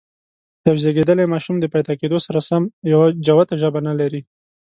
یو 0.67 0.75
زېږيدلی 0.83 1.25
ماشوم 1.33 1.55
د 1.59 1.65
پیدا 1.73 1.93
کېدو 2.01 2.17
سره 2.25 2.39
سم 2.49 2.63
یوه 2.91 3.07
جوته 3.25 3.55
ژبه 3.61 3.79
نه 3.87 3.93
لري. 3.99 4.21